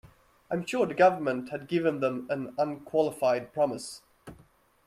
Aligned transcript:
I'm 0.49 0.65
sure 0.65 0.87
the 0.87 0.95
government 0.95 1.49
had 1.51 1.67
given 1.67 1.99
them 1.99 2.25
an 2.31 2.55
unqualified 2.57 3.53
promise. 3.53 4.01